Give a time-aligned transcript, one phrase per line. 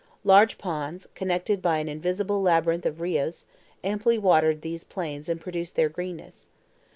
[0.23, 3.45] Large ponds, connected by an inextricable labyrinth of RIOS,
[3.83, 6.49] amply watered these plains and produced their greenness.